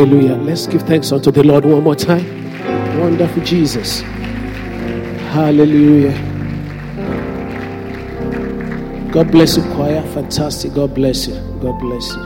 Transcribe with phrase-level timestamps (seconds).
[0.00, 0.36] Hallelujah.
[0.36, 2.24] Let's give thanks unto the Lord one more time.
[2.98, 4.00] Wonderful Jesus.
[5.28, 6.14] Hallelujah.
[9.12, 10.00] God bless you, choir.
[10.14, 10.72] Fantastic.
[10.72, 11.34] God bless you.
[11.60, 12.22] God bless you.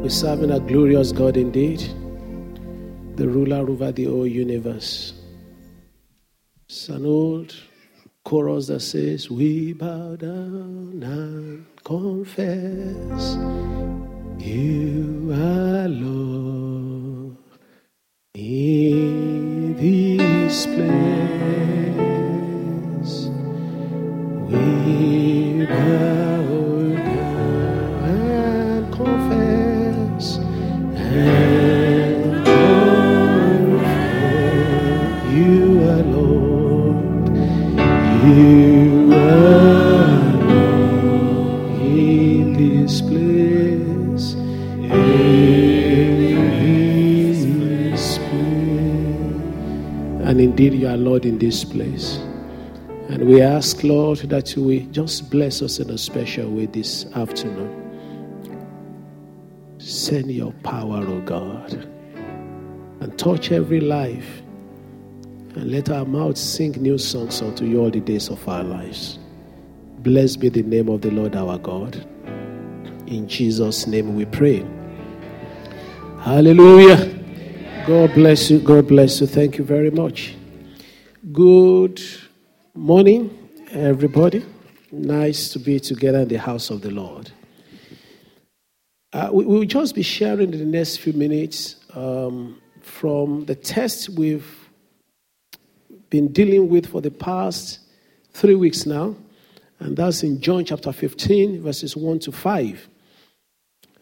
[0.00, 1.80] We're serving a glorious God indeed,
[3.16, 5.12] the ruler over the whole universe.
[6.66, 7.54] It's an old
[8.24, 13.36] chorus that says, We bow down and confess
[14.38, 15.88] you are
[51.44, 52.16] this place.
[53.10, 57.04] And we ask, Lord, that you will just bless us in a special way this
[57.14, 57.82] afternoon.
[59.78, 61.74] Send your power, O God,
[63.00, 64.40] and touch every life.
[65.56, 69.18] And let our mouths sing new songs unto you all the days of our lives.
[69.98, 71.96] Blessed be the name of the Lord our God.
[73.06, 74.64] In Jesus' name we pray.
[76.22, 77.14] Hallelujah.
[77.86, 78.60] God bless you.
[78.60, 79.26] God bless you.
[79.26, 80.34] Thank you very much.
[81.32, 82.02] Good
[82.74, 84.44] morning, everybody.
[84.92, 87.30] Nice to be together in the house of the Lord.
[89.10, 94.10] Uh, we will just be sharing in the next few minutes um, from the text
[94.10, 94.68] we've
[96.10, 97.78] been dealing with for the past
[98.34, 99.16] three weeks now,
[99.78, 102.88] and that's in John chapter 15, verses 1 to 5.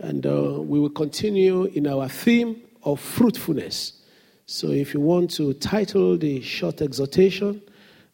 [0.01, 4.02] And uh, we will continue in our theme of fruitfulness.
[4.47, 7.63] So if you want to title the short exhortation,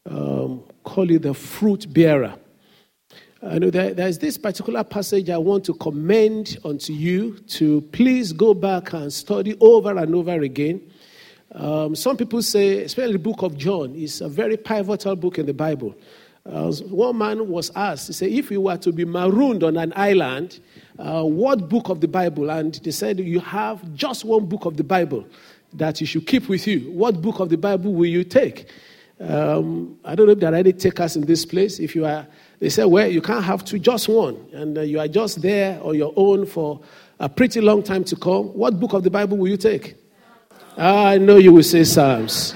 [0.05, 2.35] um, call it the fruit bearer.
[3.43, 8.33] I know there, there's this particular passage I want to commend unto you to please
[8.33, 10.83] go back and study over and over again.
[11.53, 15.47] Um, some people say, especially the book of John, is a very pivotal book in
[15.47, 15.95] the Bible.
[16.45, 19.93] Uh, one man was asked, he said, if you were to be marooned on an
[19.97, 20.61] island,
[20.99, 22.51] uh, what book of the Bible?
[22.51, 25.27] And they said, you have just one book of the Bible
[25.75, 26.91] that you should keep with you.
[26.93, 28.69] What book of the Bible will you take?
[29.21, 31.81] Um, I don't know if there are any takers in this place.
[31.81, 32.27] If you are,
[32.61, 34.37] they say, well, you can't have two, just one.
[34.53, 36.81] And uh, you are just there on your own for
[37.19, 38.47] a pretty long time to come.
[38.55, 39.97] What book of the Bible will you take?
[40.77, 42.55] Ah, I know you will say Psalms.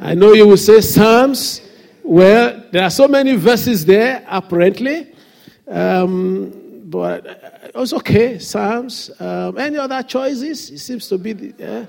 [0.00, 1.60] I know you will say Psalms.
[2.02, 5.14] Well, there are so many verses there, apparently.
[5.68, 6.52] Um,
[6.86, 8.38] but uh, it's okay.
[8.38, 9.10] Psalms.
[9.20, 10.70] Um, any other choices?
[10.70, 11.88] It seems to be the,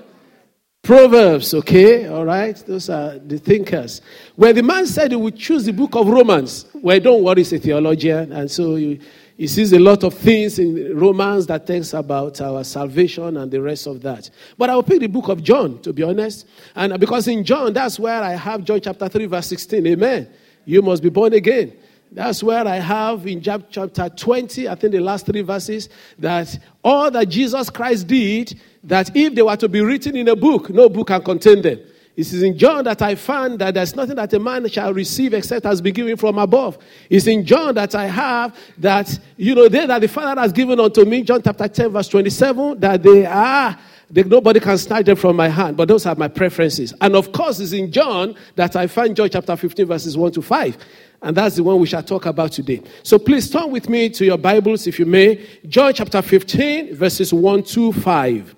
[0.88, 1.52] Proverbs.
[1.52, 2.56] Okay, all right.
[2.66, 4.00] Those are the thinkers.
[4.36, 6.64] Where the man said he would choose the book of Romans.
[6.72, 8.98] Well, don't worry, he's a theologian, and so he,
[9.36, 13.60] he sees a lot of things in Romans that talks about our salvation and the
[13.60, 14.30] rest of that.
[14.56, 17.74] But I will pick the book of John, to be honest, and because in John
[17.74, 19.86] that's where I have John chapter three, verse sixteen.
[19.88, 20.26] Amen.
[20.64, 21.76] You must be born again.
[22.10, 26.58] That's where I have in John chapter 20, I think the last three verses, that
[26.82, 30.70] all that Jesus Christ did, that if they were to be written in a book,
[30.70, 31.80] no book can contain them.
[32.18, 35.34] It is in John that I found that there's nothing that a man shall receive
[35.34, 36.76] except has been given from above.
[37.08, 40.80] It's in John that I have that, you know, they that the Father has given
[40.80, 43.78] unto me, John chapter 10, verse 27, that they are
[44.10, 46.92] that nobody can snatch them from my hand, but those are my preferences.
[47.00, 50.42] And of course, it's in John that I find John chapter 15, verses 1 to
[50.42, 50.78] 5.
[51.22, 52.82] And that's the one we shall talk about today.
[53.02, 55.46] So please turn with me to your Bibles, if you may.
[55.68, 58.54] John chapter 15, verses 1 to 5.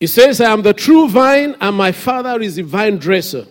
[0.00, 3.46] It says, I am the true vine, and my Father is the vine dresser.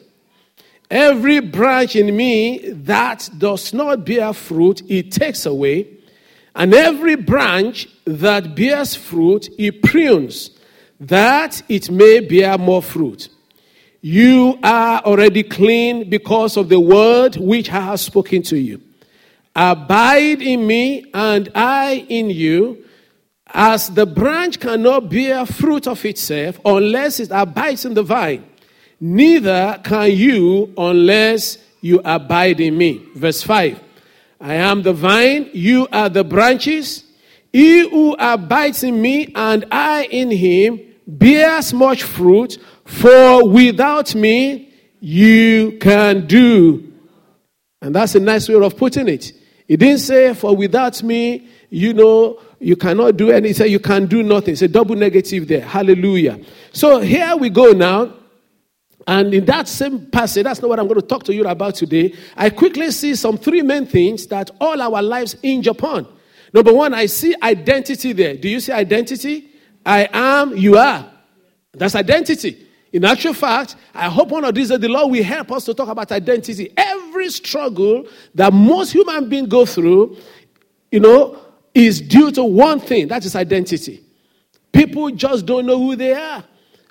[0.90, 5.90] Every branch in me that does not bear fruit, he takes away.
[6.56, 10.52] And every branch that bears fruit, he prunes,
[11.02, 13.28] that it may bear more fruit.
[14.02, 18.82] You are already clean because of the word which I have spoken to you.
[19.54, 22.86] Abide in me, and I in you.
[23.54, 28.46] As the branch cannot bear fruit of itself unless it abides in the vine,
[29.00, 33.02] neither can you unless you abide in me.
[33.16, 33.80] Verse 5
[34.40, 37.04] I am the vine, you are the branches.
[37.52, 44.74] He who abides in me and I in him bears much fruit, for without me
[45.00, 46.94] you can do.
[47.82, 49.32] And that's a nice way of putting it.
[49.68, 53.72] He didn't say, For without me you know, you cannot do anything.
[53.72, 54.54] You can do nothing.
[54.54, 55.62] It's a double negative there.
[55.62, 56.40] Hallelujah.
[56.72, 58.14] So here we go now.
[59.06, 61.76] And in that same passage, that's not what I'm going to talk to you about
[61.76, 62.14] today.
[62.36, 66.08] I quickly see some three main things that all our lives hinge upon.
[66.54, 68.36] Number one, I see identity there.
[68.36, 69.50] Do you see identity?
[69.86, 71.10] I am, you are.
[71.74, 72.66] That's identity.
[72.92, 75.74] In actual fact, I hope one of these days the Lord will help us to
[75.74, 76.74] talk about identity.
[76.76, 80.18] Every struggle that most human beings go through,
[80.92, 81.40] you know,
[81.78, 84.04] is due to one thing that is identity.
[84.72, 86.44] People just don't know who they are.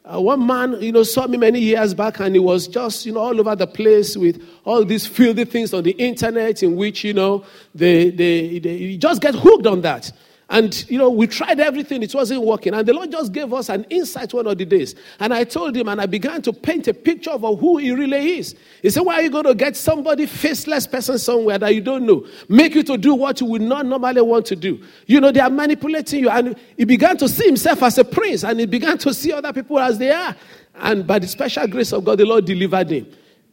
[0.04, 3.12] Uh, one man, you know, saw me many years back and he was just, you
[3.12, 7.02] know, all over the place with all these filthy things on the internet in which,
[7.02, 7.44] you know,
[7.74, 10.12] they, they, they just get hooked on that.
[10.48, 12.72] And, you know, we tried everything, it wasn't working.
[12.72, 14.94] And the Lord just gave us an insight one of the days.
[15.19, 18.38] And I told him, and I began to paint a picture of who he really
[18.38, 18.54] is.
[18.81, 22.06] He said, Why are you going to get somebody, faceless person somewhere that you don't
[22.06, 22.26] know?
[22.48, 24.81] Make you to do what you would not normally want to do.
[25.06, 26.31] You know, they are manipulating you.
[26.31, 29.52] And he began to see himself as a prince, and he began to see other
[29.52, 30.37] people as they are.
[30.76, 33.08] And by the special grace of God, the Lord delivered him.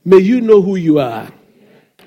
[0.05, 1.27] May you know who you are.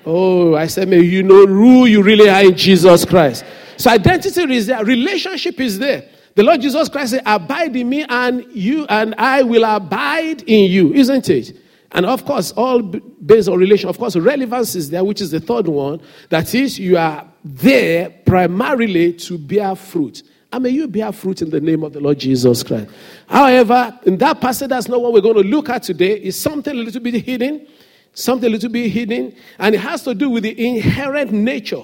[0.05, 3.43] Oh, I said, may you know who you really are in Jesus Christ.
[3.77, 6.09] So identity is there, relationship is there.
[6.35, 10.69] The Lord Jesus Christ said, Abide in me, and you and I will abide in
[10.69, 11.57] you, isn't it?
[11.91, 13.89] And of course, all based on relation.
[13.89, 16.01] Of course, relevance is there, which is the third one.
[16.29, 20.21] That is, you are there primarily to bear fruit.
[20.51, 22.89] And may you bear fruit in the name of the Lord Jesus Christ.
[23.27, 26.17] However, in that passage, that's not what we're going to look at today.
[26.17, 27.67] It's something a little bit hidden,
[28.13, 31.83] something a little bit hidden, and it has to do with the inherent nature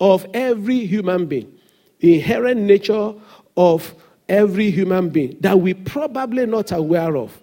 [0.00, 1.52] of every human being,
[2.00, 3.14] the inherent nature
[3.56, 3.94] of
[4.28, 7.38] every human being that we probably not aware of.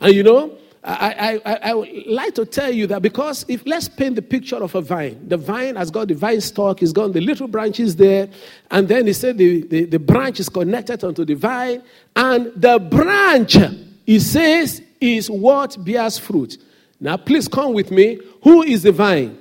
[0.00, 3.88] And you know, I, I, I, would like to tell you that because if let's
[3.88, 7.12] paint the picture of a vine, the vine has got the vine stalk, it's got
[7.12, 8.28] the little branches there,
[8.70, 11.82] and then he said the, the, the branch is connected onto the vine,
[12.14, 13.56] and the branch,
[14.04, 16.56] he says, is what bears fruit.
[17.00, 18.20] Now, please come with me.
[18.42, 19.36] Who is the vine?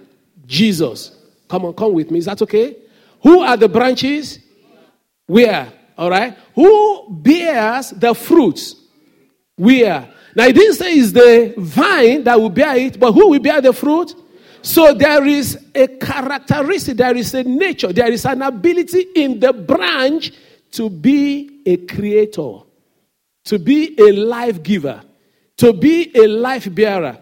[0.47, 1.15] Jesus.
[1.47, 2.19] Come on, come with me.
[2.19, 2.77] Is that okay?
[3.21, 4.39] Who are the branches?
[5.27, 5.71] Where?
[5.97, 6.37] All right.
[6.53, 8.75] Who bears the fruits?
[9.55, 10.11] Where?
[10.35, 13.61] Now, it didn't say it's the vine that will bear it, but who will bear
[13.61, 14.13] the fruit?
[14.61, 19.53] So there is a characteristic, there is a nature, there is an ability in the
[19.53, 20.31] branch
[20.71, 22.59] to be a creator,
[23.45, 25.01] to be a life giver,
[25.57, 27.17] to be a life bearer.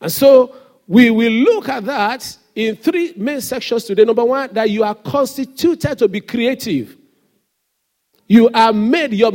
[0.00, 0.54] And so
[0.86, 4.04] we will look at that in three main sections today.
[4.04, 6.96] Number one, that you are constituted to be creative.
[8.26, 9.32] You are made, your,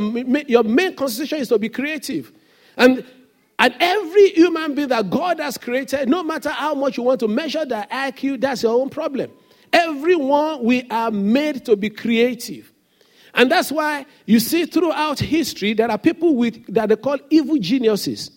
[0.47, 2.33] your main constitution is to be creative.
[2.75, 3.05] And,
[3.59, 7.27] and every human being that God has created, no matter how much you want to
[7.27, 9.31] measure the IQ, that's your own problem.
[9.71, 12.73] Everyone, we are made to be creative.
[13.35, 17.57] And that's why you see throughout history, there are people with that they call evil
[17.57, 18.31] geniuses.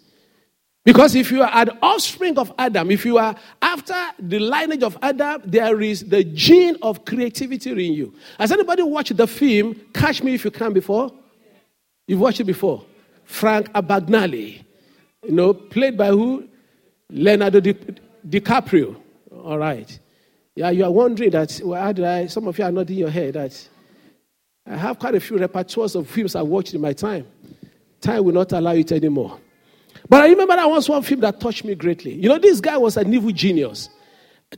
[0.85, 4.99] Because if you are an offspring of Adam, if you are after the lineage of
[5.01, 8.15] Adam, there is the gene of creativity in you.
[8.39, 11.11] Has anybody watched the film Catch Me If You Can before?
[12.07, 12.85] You've watched it before.
[13.25, 14.63] Frank Abagnale.
[15.25, 16.47] You know, played by who?
[17.09, 17.73] Leonardo Di-
[18.29, 18.97] DiCaprio.
[19.43, 19.99] All right.
[20.55, 23.11] Yeah, you are wondering that, well, how did I, some of you are nodding your
[23.11, 23.69] head that
[24.67, 27.27] I have quite a few repertoires of films I watched in my time.
[28.03, 29.39] Time will not allow it anymore.
[30.09, 32.15] But I remember that was one film that touched me greatly.
[32.15, 33.89] You know, this guy was an evil genius.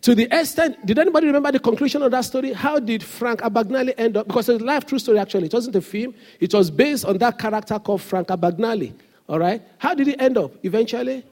[0.03, 2.53] To the extent, did anybody remember the conclusion of that story?
[2.53, 4.27] How did Frank Abagnale end up?
[4.27, 5.47] Because it's a life true story, actually.
[5.47, 8.93] It wasn't a film, it was based on that character called Frank Abagnale.
[9.29, 9.63] All right?
[9.79, 11.25] How did he end up eventually?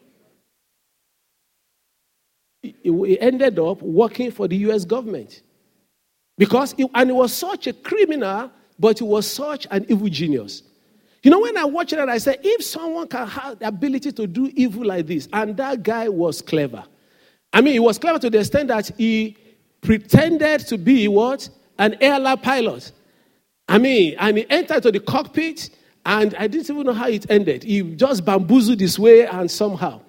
[2.62, 5.42] He ended up working for the US government.
[6.38, 10.62] Because, he, and he was such a criminal, but he was such an evil genius.
[11.24, 14.26] You know, when I watch that, I say, if someone can have the ability to
[14.26, 16.84] do evil like this, and that guy was clever.
[17.50, 19.38] I mean, he was clever to the extent that he
[19.80, 21.48] pretended to be what?
[21.78, 22.92] An airline pilot.
[23.66, 25.70] I mean, and he entered to the cockpit,
[26.04, 27.62] and I didn't even know how it ended.
[27.62, 30.02] He just bamboozled his way, and somehow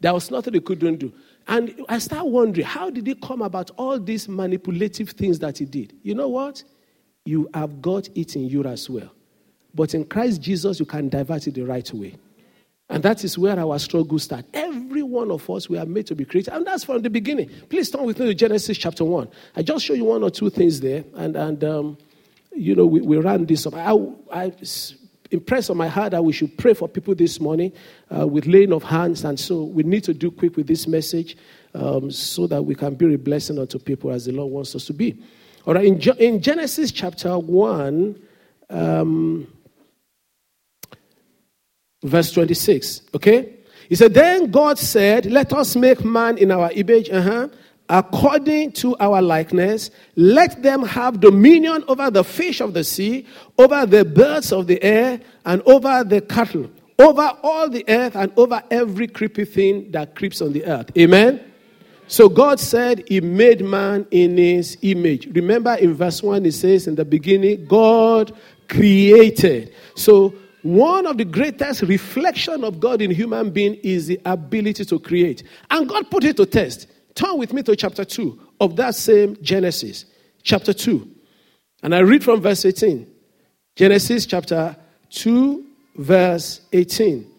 [0.00, 1.12] there was nothing he couldn't do.
[1.46, 5.66] And I start wondering, how did he come about all these manipulative things that he
[5.66, 5.92] did?
[6.02, 6.64] You know what?
[7.26, 9.13] You have got it in you as well.
[9.74, 12.14] But in Christ Jesus, you can divert it the right way.
[12.90, 14.46] And that is where our struggle starts.
[14.52, 16.52] Every one of us, we are made to be created.
[16.52, 17.50] And that's from the beginning.
[17.68, 19.28] Please turn with me to Genesis chapter 1.
[19.56, 21.04] I just show you one or two things there.
[21.14, 21.98] And, and um,
[22.54, 23.74] you know, we, we ran this up.
[23.74, 23.96] I,
[24.32, 24.52] I
[25.30, 27.72] impressed on my heart that we should pray for people this morning
[28.16, 29.24] uh, with laying of hands.
[29.24, 31.38] And so we need to do quick with this message
[31.74, 34.84] um, so that we can be a blessing unto people as the Lord wants us
[34.86, 35.22] to be.
[35.66, 38.22] All right, in, in Genesis chapter 1,
[38.68, 39.48] um,
[42.04, 43.54] verse 26, okay?
[43.88, 47.48] He said, Then God said, Let us make man in our image, uh-huh,
[47.88, 49.90] according to our likeness.
[50.16, 53.26] Let them have dominion over the fish of the sea,
[53.58, 58.32] over the birds of the air, and over the cattle, over all the earth, and
[58.36, 60.90] over every creepy thing that creeps on the earth.
[60.96, 61.52] Amen?
[62.06, 65.26] So God said He made man in His image.
[65.34, 68.32] Remember in verse 1, it says, In the beginning, God
[68.68, 69.74] created.
[69.94, 74.98] So one of the greatest reflection of God in human being is the ability to
[74.98, 75.42] create.
[75.70, 76.88] And God put it to test.
[77.14, 80.06] Turn with me to chapter 2 of that same Genesis.
[80.42, 81.06] Chapter 2.
[81.82, 83.06] And I read from verse 18.
[83.76, 84.74] Genesis chapter
[85.10, 85.66] 2,
[85.96, 87.30] verse 18.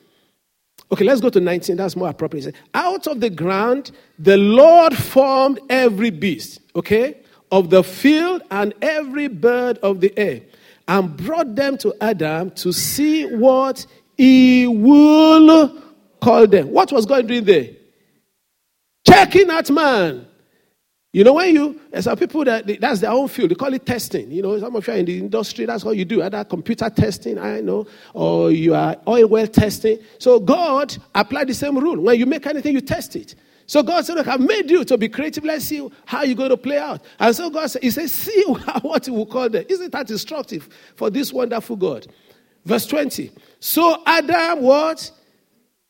[0.91, 1.77] Okay, let's go to 19.
[1.77, 2.53] That's more appropriate.
[2.75, 3.89] Out of the ground,
[4.19, 7.17] the Lord formed every beast, okay,
[7.51, 10.41] of the field and every bird of the air,
[10.87, 13.85] and brought them to Adam to see what
[14.17, 15.81] he will
[16.21, 16.69] call them.
[16.69, 17.69] What was God doing there?
[19.05, 20.27] Checking out man.
[21.15, 23.85] You know, when you, there's some people that that's their own field, they call it
[23.85, 24.29] testing.
[24.29, 26.89] You know, some of you are in the industry, that's what you do, either computer
[26.89, 29.99] testing, I know, or you are oil well testing.
[30.19, 32.01] So God applied the same rule.
[32.01, 33.35] When you make anything, you test it.
[33.67, 35.43] So God said, Look, I've made you to be creative.
[35.43, 37.01] Let's see how you're going to play out.
[37.19, 38.43] And so God said, He says, See
[38.81, 39.65] what He will call them.
[39.67, 42.07] Isn't that instructive for this wonderful God?
[42.65, 43.31] Verse 20.
[43.59, 45.11] So Adam, what?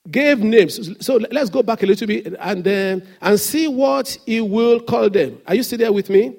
[0.10, 0.92] gave names.
[1.06, 5.10] So let's go back a little bit and um, and see what he will call
[5.10, 5.42] them.
[5.48, 6.36] Are you still there with me?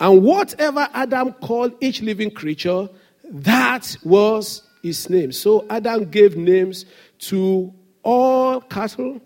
[0.00, 2.88] And whatever Adam called each living creature,
[3.24, 5.32] that was his name.
[5.32, 6.86] So Adam gave names
[7.20, 7.72] to
[8.02, 9.20] all cattle,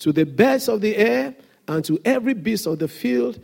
[0.00, 1.34] to the birds of the air,
[1.68, 3.40] and to every beast of the field.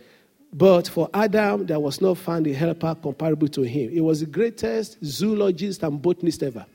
[0.53, 3.91] But for Adam, there was not found a helper comparable to him.
[3.91, 6.65] He was the greatest zoologist and botanist ever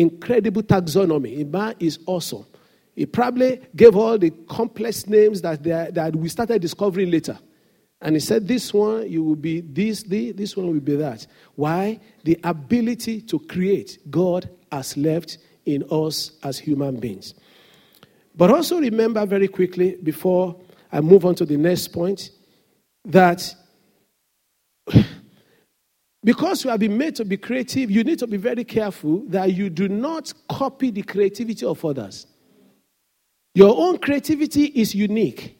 [0.00, 1.48] incredible taxonomy.
[1.48, 2.46] Man is awesome.
[2.94, 7.38] He probably gave all the complex names that, that we started discovering later.
[8.00, 11.26] And he said, This one, you will be this, this, this one will be that.
[11.54, 12.00] Why?
[12.24, 17.34] The ability to create, God has left in us as human beings.
[18.36, 20.56] But also remember very quickly, before
[20.92, 22.30] I move on to the next point,
[23.04, 23.54] that
[26.24, 29.52] because you have been made to be creative, you need to be very careful that
[29.54, 32.26] you do not copy the creativity of others.
[33.54, 35.56] Your own creativity is unique.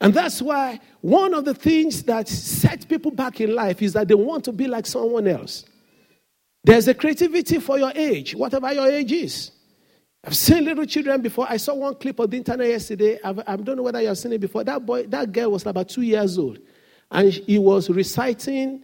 [0.00, 4.08] And that's why one of the things that set people back in life is that
[4.08, 5.64] they want to be like someone else.
[6.64, 9.52] There's a creativity for your age, whatever your age is.
[10.26, 11.46] I've seen little children before.
[11.48, 13.16] I saw one clip on the internet yesterday.
[13.22, 14.64] I've, I do not know whether you have seen it before.
[14.64, 16.58] That boy, that girl was about two years old,
[17.12, 18.82] and he was reciting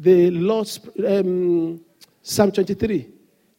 [0.00, 1.80] the Lord's um,
[2.22, 3.08] Psalm 23.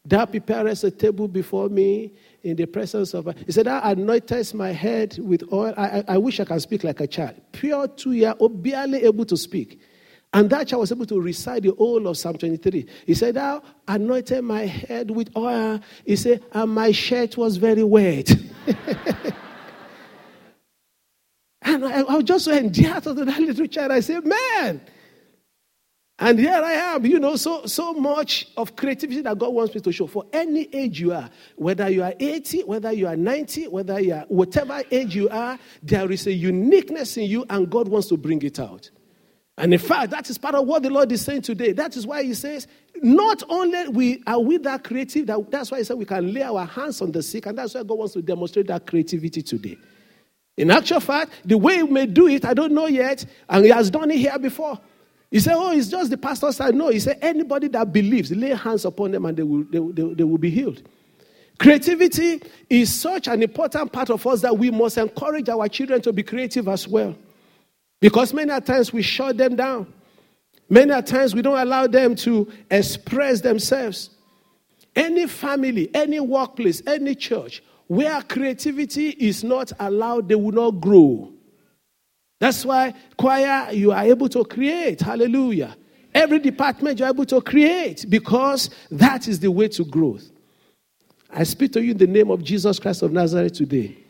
[0.04, 2.12] Thou preparest a table before me
[2.44, 3.34] in the presence of.
[3.46, 5.74] He said, Thou anointest my head with oil.
[5.78, 7.40] I, I, I wish I can speak like a child.
[7.54, 9.80] Pure two year old, barely able to speak.
[10.34, 12.86] And that child was able to recite the whole of Psalm 23.
[13.06, 15.82] He said, Thou anointed my head with oil.
[16.06, 18.32] He said, And my shirt was very wet.
[21.62, 23.92] and I, I was just so endeared to that little child.
[23.92, 24.82] I said, Man,
[26.22, 29.82] and here I am, you know, so, so much of creativity that God wants me
[29.82, 30.06] to show.
[30.06, 34.14] For any age you are, whether you are 80, whether you are 90, whether you
[34.14, 38.18] are whatever age you are, there is a uniqueness in you, and God wants to
[38.18, 38.92] bring it out.
[39.58, 41.72] And in fact, that is part of what the Lord is saying today.
[41.74, 42.68] That is why He says,
[43.04, 46.42] not only we are we that creative, that, that's why He said we can lay
[46.44, 49.78] our hands on the sick, and that's why God wants to demonstrate that creativity today.
[50.58, 53.72] In actual fact, the way He may do it, I don't know yet, and He
[53.72, 54.80] has done it here before.
[55.32, 56.76] He said, Oh, it's just the pastor side.
[56.76, 60.14] No, he said, anybody that believes, lay hands upon them and they will, they, they,
[60.14, 60.84] they will be healed.
[61.58, 66.12] Creativity is such an important part of us that we must encourage our children to
[66.12, 67.16] be creative as well.
[68.02, 69.94] Because many times we shut them down.
[70.70, 74.10] Many times we don't allow them to express themselves.
[74.96, 81.32] Any family, any workplace, any church where creativity is not allowed, they will not grow.
[82.40, 85.02] That's why choir, you are able to create.
[85.02, 85.76] Hallelujah.
[86.14, 90.32] Every department you're able to create because that is the way to growth.
[91.30, 94.01] I speak to you in the name of Jesus Christ of Nazareth today.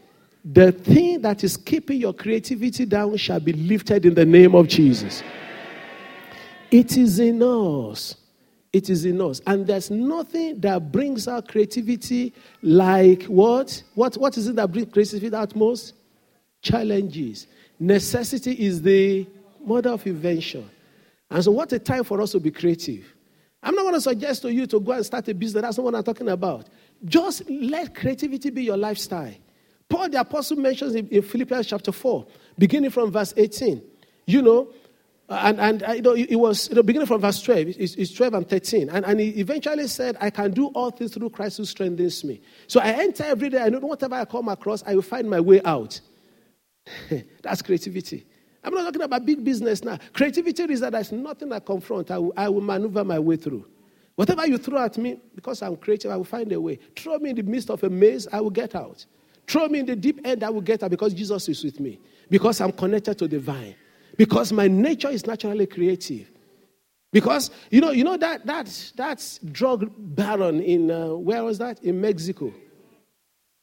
[0.43, 4.67] The thing that is keeping your creativity down shall be lifted in the name of
[4.67, 5.21] Jesus.
[6.71, 8.15] It is in us.
[8.73, 9.41] It is in us.
[9.45, 13.83] And there's nothing that brings out creativity like what?
[13.93, 15.93] What, what is it that brings creativity out most?
[16.61, 17.47] Challenges.
[17.79, 19.27] Necessity is the
[19.63, 20.67] Mother of invention.
[21.29, 23.05] And so, what a time for us to be creative.
[23.61, 25.61] I'm not going to suggest to you to go and start a business.
[25.61, 26.67] That's not what I'm talking about.
[27.05, 29.33] Just let creativity be your lifestyle.
[29.91, 32.25] Paul the Apostle mentions in, in Philippians chapter 4,
[32.57, 33.81] beginning from verse 18.
[34.25, 34.73] You know,
[35.27, 38.13] and, and uh, you know, it was you know, beginning from verse 12, it's, it's
[38.13, 38.89] 12 and 13.
[38.89, 42.41] And, and he eventually said, I can do all things through Christ who strengthens me.
[42.67, 45.39] So I enter every day, I know whatever I come across, I will find my
[45.39, 45.99] way out.
[47.41, 48.25] That's creativity.
[48.63, 49.97] I'm not talking about big business now.
[50.13, 53.65] Creativity is that there's nothing I confront, I will, I will maneuver my way through.
[54.15, 56.77] Whatever you throw at me, because I'm creative, I will find a way.
[56.95, 59.05] Throw me in the midst of a maze, I will get out.
[59.51, 61.99] Throw me in the deep end, I will get out because Jesus is with me.
[62.29, 63.75] Because I'm connected to the vine.
[64.15, 66.31] Because my nature is naturally creative.
[67.11, 71.83] Because you know, you know that that that drug baron in uh, where was that
[71.83, 72.53] in Mexico?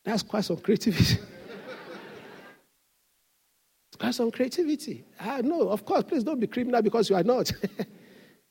[0.05, 1.23] That's quite some creativity.
[3.99, 5.07] quite some creativity.
[5.19, 7.51] Ah, no, of course, please don't be criminal because you are not.
[7.79, 7.87] but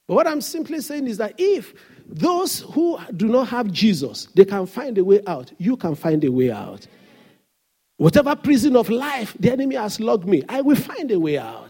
[0.08, 1.76] what I'm simply saying is that if
[2.08, 6.24] those who do not have Jesus, they can find a way out, you can find
[6.24, 6.88] a way out.
[7.98, 11.70] Whatever prison of life the enemy has locked me, I will find a way out.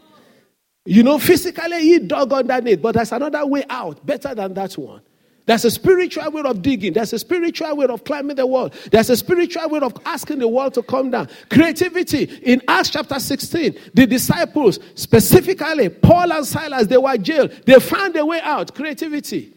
[0.86, 5.01] You know, physically he dug underneath, but there's another way out, better than that one.
[5.46, 6.91] There's a spiritual way of digging.
[6.91, 8.69] There's a spiritual way of climbing the wall.
[8.91, 11.29] There's a spiritual way of asking the wall to come down.
[11.50, 12.24] Creativity.
[12.43, 17.51] In Acts chapter 16, the disciples, specifically Paul and Silas, they were jailed.
[17.65, 18.75] They found a way out.
[18.75, 19.53] Creativity.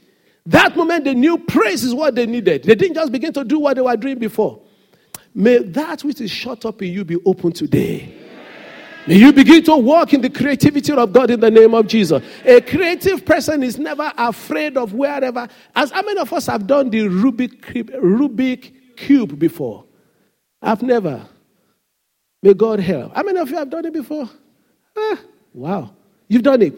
[0.46, 2.62] That moment they knew praise is what they needed.
[2.62, 4.62] They didn't just begin to do what they were doing before.
[5.34, 8.16] May that which is shut up in you be open today.
[9.06, 12.22] May you begin to walk in the creativity of God in the name of Jesus.
[12.44, 15.48] A creative person is never afraid of wherever.
[15.74, 17.60] As how many of us have done the Rubik,
[18.00, 19.84] Rubik cube before?
[20.60, 21.26] I've never.
[22.42, 23.14] May God help.
[23.14, 24.28] How many of you have done it before?
[24.96, 25.18] Ah,
[25.54, 25.94] wow.
[26.28, 26.74] You've done it.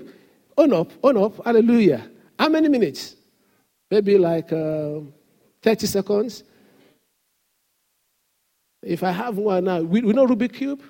[0.56, 1.44] On up, on up.
[1.44, 2.08] Hallelujah.
[2.38, 3.16] How many minutes?
[3.90, 5.00] Maybe like uh,
[5.62, 6.44] 30 seconds.
[8.82, 10.82] If I have one now, we, we know Rubik Cube?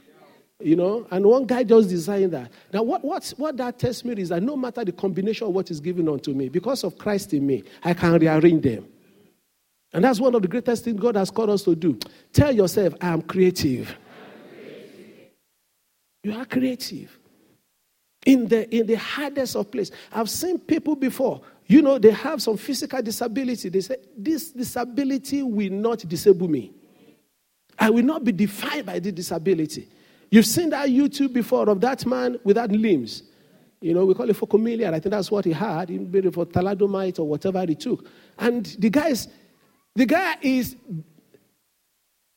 [0.61, 2.53] You know, and one guy just designed that.
[2.73, 5.71] Now, what, what, what that tells me is that no matter the combination of what
[5.73, 8.87] is given unto me, because of Christ in me, I can rearrange them.
[9.93, 11.99] And that's one of the greatest things God has called us to do.
[12.33, 13.95] Tell yourself, I am creative.
[16.23, 17.19] You are creative.
[18.25, 19.95] In the, in the hardest of places.
[20.13, 23.69] I've seen people before, you know, they have some physical disability.
[23.69, 26.73] They say, This disability will not disable me.
[27.83, 29.89] I will not be defined by the disability.
[30.31, 33.25] You've seen that YouTube before of that man without limbs.
[33.81, 34.87] You know, we call it phocomelia.
[34.95, 38.07] I think that's what he had, maybe for thalidomide or whatever he took.
[38.39, 39.27] And the guy is,
[39.97, 40.77] the guy is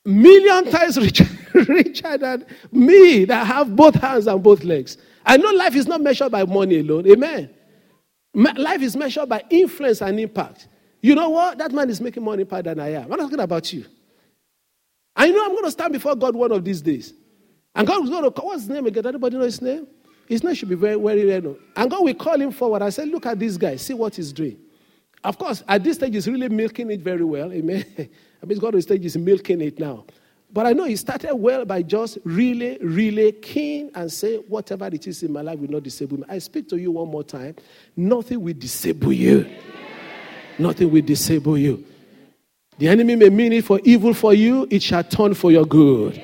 [0.03, 4.97] million times richer, richer than me that have both hands and both legs.
[5.23, 7.05] I know life is not measured by money alone.
[7.07, 7.51] Amen.
[8.33, 10.69] Life is measured by influence and impact.
[11.03, 11.59] You know what?
[11.59, 13.03] That man is making more impact than I am.
[13.03, 13.85] I'm not talking about you.
[15.15, 17.13] I know I'm going to stand before God one of these days.
[17.73, 19.05] And God was going to, call, what's his name again?
[19.05, 19.87] Anybody know his name?
[20.27, 21.59] His name should be very, very well known.
[21.75, 22.81] And God will call him forward.
[22.81, 24.57] I said, look at this guy, see what he's doing.
[25.23, 27.51] Of course, at this stage, he's really milking it very well.
[27.51, 27.85] Amen.
[28.43, 30.05] I mean, God on stage is milking it now.
[30.53, 35.05] But I know he started well by just really, really keen and say, whatever it
[35.07, 36.23] is in my life will not disable me.
[36.29, 37.55] I speak to you one more time.
[37.95, 39.49] Nothing will disable you.
[40.57, 41.83] Nothing will disable you.
[42.77, 46.21] The enemy may mean it for evil for you, it shall turn for your good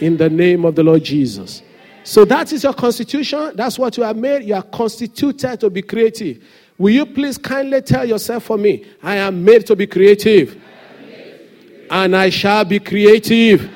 [0.00, 1.62] in the name of the Lord Jesus.
[2.02, 3.52] So that is your constitution.
[3.54, 4.44] That's what you are made.
[4.44, 6.44] You are constituted to be creative.
[6.76, 10.60] Will you please kindly tell yourself for me, I am made to be creative.
[11.90, 13.70] And I shall be creative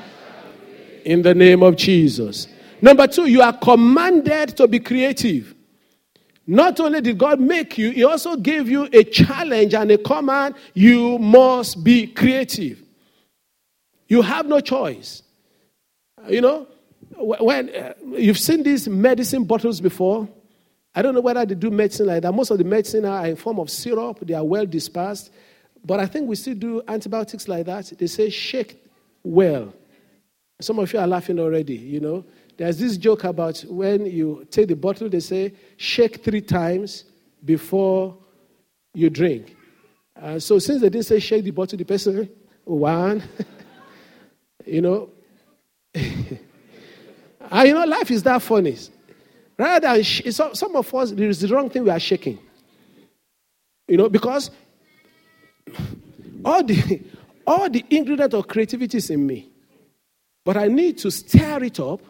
[1.05, 2.49] in the name of Jesus.
[2.83, 5.55] Number two, you are commanded to be creative.
[6.51, 10.55] Not only did God make you, He also gave you a challenge and a command.
[10.73, 12.83] You must be creative.
[14.09, 15.23] You have no choice.
[16.27, 16.67] You know,
[17.19, 20.27] when uh, you've seen these medicine bottles before,
[20.95, 22.33] I don't know whether they do medicine like that.
[22.33, 25.31] Most of the medicine are in form of syrup, they are well dispersed.
[25.85, 27.93] But I think we still do antibiotics like that.
[27.99, 28.83] They say shake
[29.23, 29.75] well.
[30.63, 32.25] Some of you are laughing already, you know.
[32.59, 37.05] There's this joke about when you take the bottle, they say shake three times
[37.45, 38.19] before
[38.93, 39.57] you drink.
[40.21, 42.29] Uh, so since they didn't say shake the bottle, the person,
[42.65, 43.23] one,
[44.67, 45.09] you know,
[45.95, 46.39] and
[47.69, 48.77] you know, life is that funny.
[49.57, 52.41] Rather than sh- some of us, there is the wrong thing we are shaking.
[53.87, 54.51] You know, because
[56.45, 57.03] all the
[57.47, 59.49] all the ingredient of creativity is in me.
[60.45, 62.03] But I need to stir it up.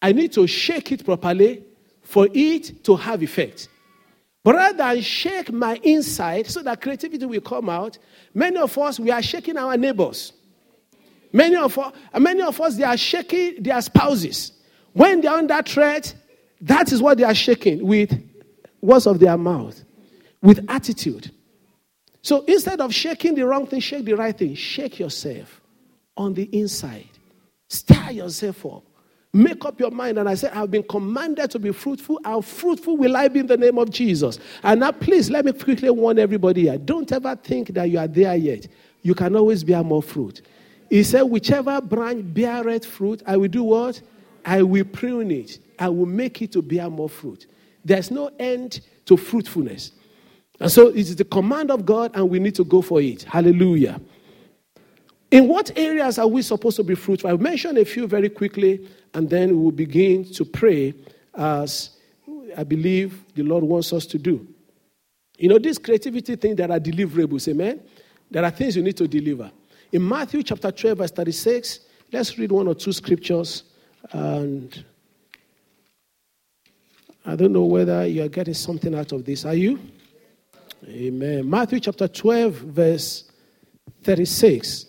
[0.00, 1.64] I need to shake it properly
[2.02, 3.68] for it to have effect.
[4.44, 7.98] But rather than shake my inside so that creativity will come out,
[8.32, 10.32] many of us, we are shaking our neighbors.
[11.32, 14.52] Many of, us, many of us, they are shaking their spouses.
[14.92, 16.14] When they're under threat,
[16.62, 18.18] that is what they are shaking with
[18.80, 19.82] words of their mouth,
[20.40, 21.30] with attitude.
[22.22, 24.54] So instead of shaking the wrong thing, shake the right thing.
[24.54, 25.60] Shake yourself
[26.16, 27.08] on the inside.
[27.68, 28.87] Stir yourself up.
[29.32, 30.18] Make up your mind.
[30.18, 32.18] And I said, I've been commanded to be fruitful.
[32.24, 34.38] How fruitful will I be in the name of Jesus?
[34.62, 36.78] And now, please, let me quickly warn everybody here.
[36.78, 38.66] Don't ever think that you are there yet.
[39.02, 40.42] You can always bear more fruit.
[40.88, 44.00] He said, Whichever branch beareth fruit, I will do what?
[44.44, 45.58] I will prune it.
[45.78, 47.46] I will make it to bear more fruit.
[47.84, 49.92] There's no end to fruitfulness.
[50.60, 53.22] And so it is the command of God, and we need to go for it.
[53.22, 54.00] Hallelujah.
[55.30, 57.30] In what areas are we supposed to be fruitful?
[57.30, 60.94] I've mentioned a few very quickly, and then we will begin to pray
[61.34, 61.90] as
[62.56, 64.46] I believe the Lord wants us to do.
[65.36, 67.80] You know, this creativity thing, there are deliverables, amen?
[68.30, 69.50] There are things you need to deliver.
[69.92, 71.80] In Matthew chapter 12, verse 36,
[72.12, 73.64] let's read one or two scriptures.
[74.10, 74.84] And
[77.24, 79.44] I don't know whether you are getting something out of this.
[79.44, 79.78] Are you?
[80.88, 81.48] Amen.
[81.48, 83.30] Matthew chapter 12, verse
[84.02, 84.86] 36.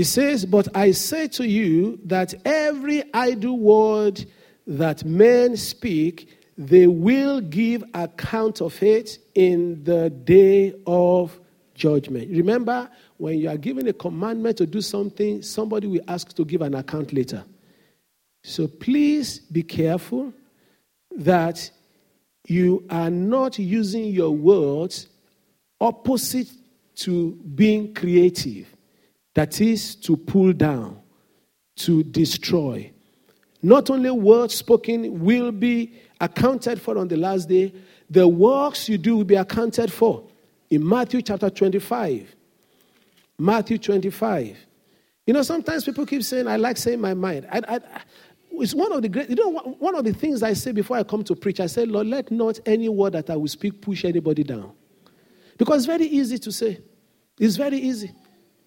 [0.00, 4.24] He says, But I say to you that every idle word
[4.66, 11.38] that men speak, they will give account of it in the day of
[11.74, 12.30] judgment.
[12.30, 16.62] Remember, when you are given a commandment to do something, somebody will ask to give
[16.62, 17.44] an account later.
[18.42, 20.32] So please be careful
[21.14, 21.70] that
[22.46, 25.08] you are not using your words
[25.78, 26.48] opposite
[26.94, 28.66] to being creative.
[29.34, 31.00] That is to pull down,
[31.76, 32.92] to destroy.
[33.62, 37.72] Not only words spoken will be accounted for on the last day,
[38.08, 40.24] the works you do will be accounted for.
[40.70, 42.34] In Matthew chapter 25,
[43.38, 44.56] Matthew 25.
[45.26, 47.46] You know, sometimes people keep saying, I like saying my mind.
[47.50, 47.80] I, I,
[48.52, 51.04] it's one of the great, you know, one of the things I say before I
[51.04, 54.04] come to preach, I say, Lord, let not any word that I will speak push
[54.04, 54.72] anybody down.
[55.56, 56.80] Because it's very easy to say.
[57.38, 58.12] It's very easy.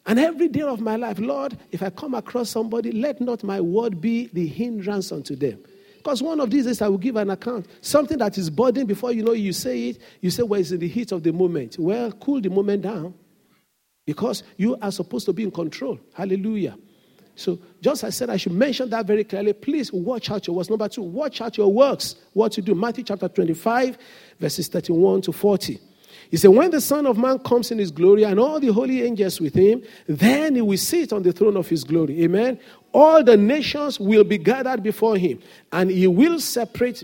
[0.06, 3.62] And every day of my life, Lord, if I come across somebody, let not my
[3.62, 5.64] word be the hindrance unto them.
[5.98, 7.68] Because one of these days I will give an account.
[7.80, 10.80] Something that is burdened before you know you say it, you say, Well, it's in
[10.80, 11.78] the heat of the moment.
[11.80, 13.14] Well, cool the moment down.
[14.06, 15.98] Because you are supposed to be in control.
[16.14, 16.78] Hallelujah.
[17.36, 19.54] So, just I said, I should mention that very clearly.
[19.54, 20.70] Please watch out your works.
[20.70, 22.16] Number two, watch out your works.
[22.34, 22.76] What to do.
[22.76, 23.98] Matthew chapter 25,
[24.42, 25.80] verses 31 to 40.
[26.32, 29.04] He said, When the Son of Man comes in his glory and all the holy
[29.04, 32.24] angels with him, then he will sit on the throne of his glory.
[32.24, 32.60] Amen.
[32.92, 35.40] All the nations will be gathered before him,
[35.72, 37.04] and he will separate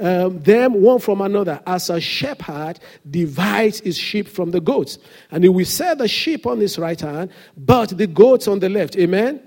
[0.00, 4.98] um, them one from another, as a shepherd divides his sheep from the goats.
[5.30, 8.68] And he will set the sheep on his right hand, but the goats on the
[8.68, 8.96] left.
[8.96, 9.42] Amen.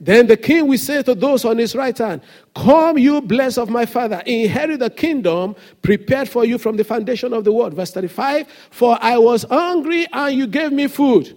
[0.00, 2.22] Then the king will say to those on his right hand,
[2.56, 7.34] Come, you blessed of my father, inherit the kingdom prepared for you from the foundation
[7.34, 7.74] of the world.
[7.74, 11.36] Verse 35 For I was hungry and you gave me food.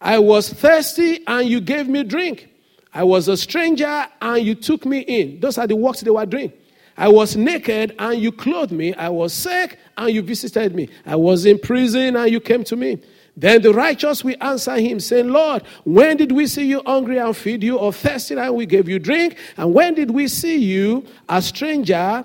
[0.00, 2.50] I was thirsty and you gave me drink.
[2.92, 5.38] I was a stranger and you took me in.
[5.38, 6.52] Those are the works they were doing.
[6.96, 8.94] I was naked and you clothed me.
[8.94, 10.88] I was sick and you visited me.
[11.06, 13.00] I was in prison and you came to me.
[13.36, 17.36] Then the righteous will answer him, saying, Lord, when did we see you hungry and
[17.36, 19.36] feed you, or thirsty and we gave you drink?
[19.56, 22.24] And when did we see you a stranger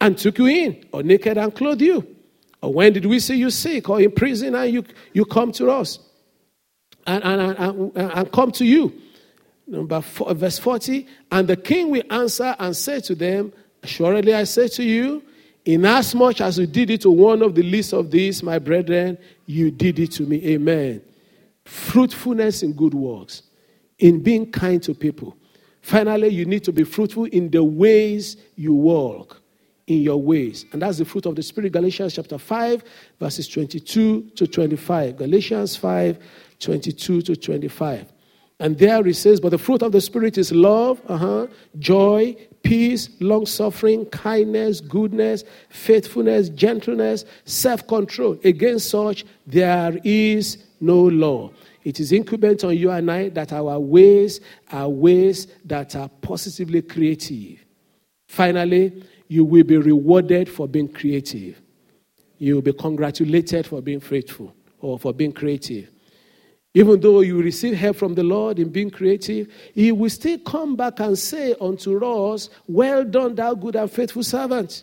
[0.00, 2.16] and took you in, or naked and clothed you?
[2.62, 5.70] Or when did we see you sick or in prison and you, you come to
[5.70, 5.98] us
[7.06, 8.92] and, and, and, and come to you?
[9.66, 11.06] Number four, verse 40.
[11.30, 15.22] And the king will answer and say to them, Assuredly I say to you,
[15.68, 19.70] Inasmuch as you did it to one of the least of these, my brethren, you
[19.70, 20.42] did it to me.
[20.46, 21.02] Amen.
[21.66, 23.42] Fruitfulness in good works,
[23.98, 25.36] in being kind to people.
[25.82, 29.42] Finally, you need to be fruitful in the ways you walk,
[29.86, 30.64] in your ways.
[30.72, 31.72] And that's the fruit of the Spirit.
[31.72, 32.82] Galatians chapter 5,
[33.20, 35.18] verses 22 to 25.
[35.18, 36.18] Galatians 5,
[36.60, 38.10] 22 to 25.
[38.58, 43.08] And there it says, But the fruit of the Spirit is love, uh-huh, joy, peace,
[43.20, 48.38] long suffering, kindness, goodness, faithfulness, gentleness, self control.
[48.44, 51.50] Against such, there is no law.
[51.84, 54.40] It is incumbent on you and I that our ways
[54.70, 57.64] are ways that are positively creative.
[58.26, 61.60] Finally, you will be rewarded for being creative.
[62.38, 65.90] You will be congratulated for being faithful or for being creative.
[66.74, 70.76] Even though you receive help from the Lord in being creative, He will still come
[70.76, 74.82] back and say unto us, Well done, thou good and faithful servant.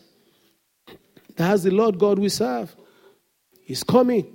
[1.35, 2.75] That's the Lord God we serve.
[3.61, 4.33] He's coming.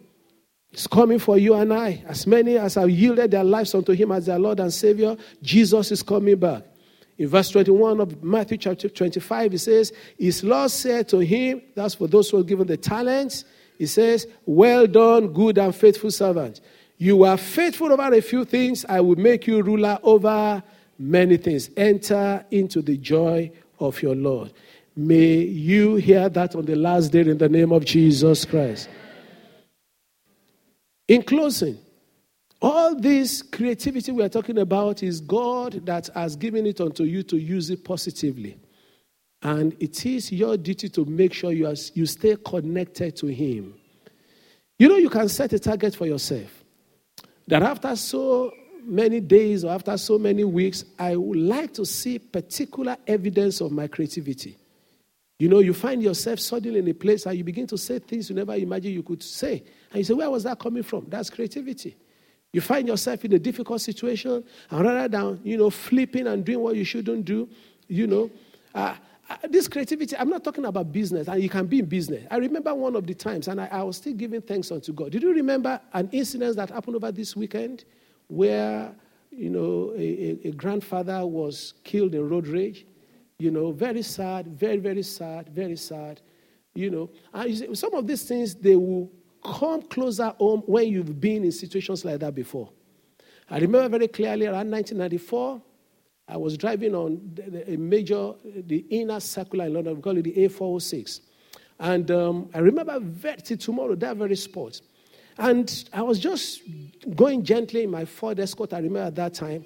[0.70, 2.04] He's coming for you and I.
[2.06, 5.90] As many as have yielded their lives unto Him as their Lord and Savior, Jesus
[5.90, 6.64] is coming back.
[7.20, 11.94] In verse 21 of Matthew chapter 25, he says, His Lord said to him, that's
[11.96, 13.44] for those who are given the talents,
[13.76, 16.62] he says, Well done, good and faithful servant.
[17.00, 20.62] You are faithful over a few things, I will make you ruler over
[20.98, 21.70] many things.
[21.74, 24.52] Enter into the joy of your Lord.
[24.94, 28.90] May you hear that on the last day in the name of Jesus Christ.
[31.08, 31.78] In closing,
[32.60, 37.22] all this creativity we are talking about is God that has given it unto you
[37.22, 38.58] to use it positively.
[39.40, 43.72] And it is your duty to make sure you, are, you stay connected to Him.
[44.78, 46.59] You know, you can set a target for yourself
[47.50, 48.52] that after so
[48.84, 53.72] many days or after so many weeks, I would like to see particular evidence of
[53.72, 54.56] my creativity.
[55.38, 58.30] You know, you find yourself suddenly in a place and you begin to say things
[58.30, 59.64] you never imagined you could say.
[59.90, 61.06] And you say, Where was that coming from?
[61.08, 61.96] That's creativity.
[62.52, 66.60] You find yourself in a difficult situation, and rather than, you know, flipping and doing
[66.60, 67.48] what you shouldn't do,
[67.88, 68.30] you know,
[68.74, 68.94] uh,
[69.48, 72.26] this creativity, I'm not talking about business, and you can be in business.
[72.30, 75.12] I remember one of the times, and I, I was still giving thanks unto God.
[75.12, 77.84] Did you remember an incident that happened over this weekend
[78.28, 78.92] where,
[79.30, 82.86] you know, a, a grandfather was killed in road rage?
[83.38, 86.20] You know, very sad, very, very sad, very sad.
[86.74, 89.10] You know, and you see, some of these things, they will
[89.44, 92.70] come closer home when you've been in situations like that before.
[93.48, 95.62] I remember very clearly around 1994,
[96.30, 100.32] I was driving on a major, the inner circular in London, we call it the
[100.32, 101.20] A406.
[101.80, 104.80] And um, I remember very, tomorrow, that very spot.
[105.38, 106.62] And I was just
[107.16, 109.64] going gently in my Ford Escort, I remember at that time.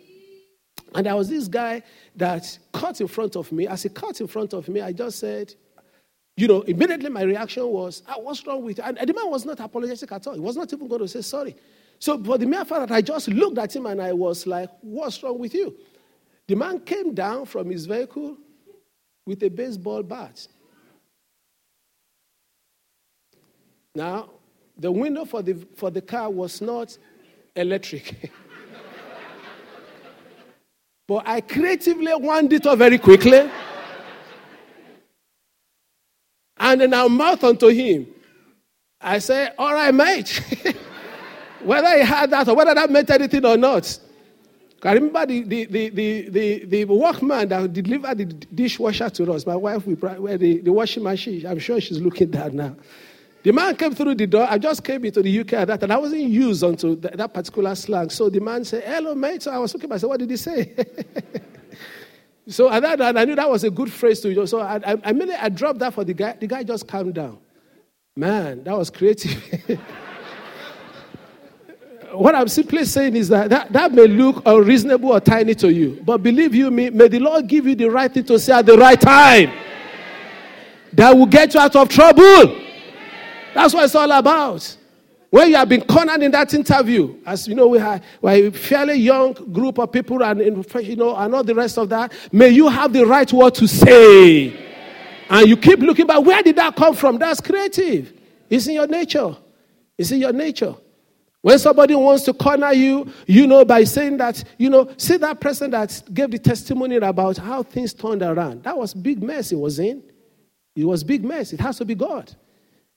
[0.95, 1.83] And there was this guy
[2.17, 3.67] that cut in front of me.
[3.67, 5.53] As he cut in front of me, I just said,
[6.37, 8.85] you know, immediately my reaction was, ah, what's wrong with you?
[8.85, 10.35] And the man was not apologetic at all.
[10.35, 11.57] He was not even going to say sorry.
[11.99, 14.71] So for the mere fact that I just looked at him and I was like,
[14.81, 15.77] what's wrong with you?
[16.47, 18.37] The man came down from his vehicle
[19.27, 20.47] with a baseball bat.
[23.95, 24.31] Now,
[24.77, 26.97] the window for the, for the car was not
[27.55, 28.21] electric.
[31.09, 33.51] but I creatively wound it up very quickly.
[36.57, 38.07] And then I mouth unto him.
[39.01, 40.43] I said, All right, mate.
[41.63, 43.99] whether he had that or whether that meant anything or not.
[44.85, 49.47] I remember the, the, the, the, the, the workman that delivered the dishwasher to us.
[49.47, 52.77] My wife, we, the, the washing machine, I'm sure she's looking there now.
[53.43, 54.47] The man came through the door.
[54.49, 57.35] I just came into the UK at that, and I wasn't used onto that, that
[57.35, 58.11] particular slang.
[58.11, 59.43] So the man said, Hello, mate.
[59.43, 60.75] So I was looking, I said, What did he say?
[62.47, 64.51] So at that I knew that was a good phrase to use.
[64.51, 66.37] So I, I, I, immediately I dropped that for the guy.
[66.39, 67.39] The guy just calmed down.
[68.17, 69.81] Man, that was creative.
[72.15, 76.01] what I'm simply saying is that, that that may look unreasonable or tiny to you,
[76.05, 78.67] but believe you me, may the Lord give you the right thing to say at
[78.67, 79.53] the right time.
[80.93, 82.61] That will get you out of trouble.
[83.53, 84.77] That's what it's all about.
[85.31, 88.53] When you have been cornered in that interview, as you know, we are, we a
[88.53, 92.13] fairly young group of people, and you know, and all the rest of that.
[92.31, 94.57] May you have the right word to say,
[95.29, 96.25] and you keep looking back.
[96.25, 97.19] Where did that come from?
[97.19, 98.13] That's creative.
[98.49, 99.37] It's in your nature.
[99.99, 100.77] It's in your nature.
[101.45, 105.43] When somebody wants to corner you, you know, by saying that, you know, see that
[105.43, 108.63] person that gave the testimony about how things turned around.
[108.63, 110.03] That was big mess it was in.
[110.75, 111.53] It was big mess.
[111.53, 112.35] It has to be God.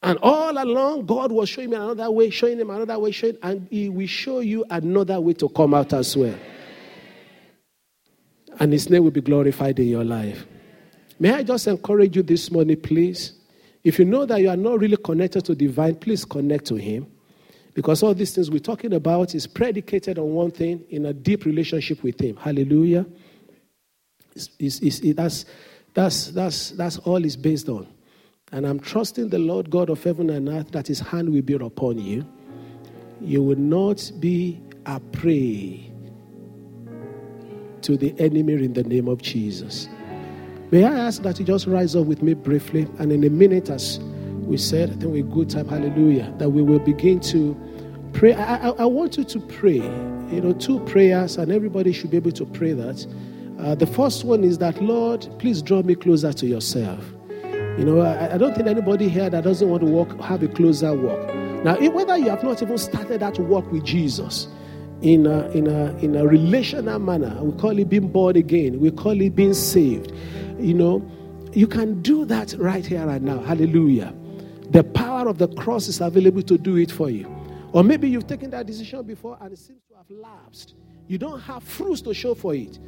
[0.01, 3.67] And all along, God was showing me another way, showing him another way, showing, and
[3.69, 6.39] He will show you another way to come out as well.
[8.61, 10.45] And His name will be glorified in your life.
[11.19, 13.33] May I just encourage you this morning, please?
[13.83, 17.11] If you know that you are not really connected to divine, please connect to Him.
[17.77, 21.45] Because all these things we're talking about is predicated on one thing in a deep
[21.45, 22.35] relationship with Him.
[22.35, 23.05] Hallelujah.
[24.33, 25.45] It's, it's, that's,
[25.93, 27.85] that's, that's, that's all it's based on.
[28.51, 31.53] And I'm trusting the Lord God of heaven and earth that his hand will be
[31.53, 32.25] upon you.
[33.21, 35.91] You will not be a prey
[37.83, 39.87] to the enemy in the name of Jesus.
[40.71, 43.69] May I ask that you just rise up with me briefly, and in a minute,
[43.69, 43.99] as
[44.47, 47.55] we said, I think we're good time, hallelujah, that we will begin to
[48.13, 48.33] pray.
[48.33, 52.17] I, I, I, want you to pray, you know, two prayers, and everybody should be
[52.17, 53.05] able to pray that.
[53.59, 57.03] Uh, the first one is that, Lord, please draw me closer to yourself.
[57.43, 60.47] You know, I, I, don't think anybody here that doesn't want to walk have a
[60.47, 61.33] closer walk.
[61.63, 64.47] Now, whether you have not even started that walk with Jesus,
[65.01, 67.37] in a, in a, in a relational manner.
[67.43, 68.79] We call it being born again.
[68.79, 70.11] We call it being saved.
[70.59, 71.11] You know,
[71.53, 73.39] you can do that right here right now.
[73.39, 74.13] Hallelujah.
[74.71, 77.33] The power of the cross is available to do it for you.
[77.71, 80.75] Or maybe you've taken that decision before and it seems to have lapsed.
[81.07, 82.79] You don't have fruits to show for it.